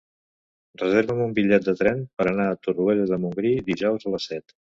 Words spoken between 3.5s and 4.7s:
dijous a les set.